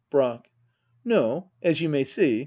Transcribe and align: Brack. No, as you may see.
Brack. 0.09 0.49
No, 1.05 1.51
as 1.61 1.79
you 1.79 1.87
may 1.87 2.05
see. 2.05 2.39